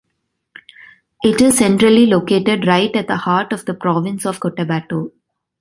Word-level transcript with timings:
It 1.23 1.41
is 1.41 1.59
centrally 1.59 2.07
located 2.07 2.65
right 2.65 2.89
at 2.95 3.05
the 3.07 3.17
heart 3.17 3.53
of 3.53 3.65
the 3.65 3.75
province 3.75 4.25
of 4.25 4.39
Cotabato. 4.39 5.11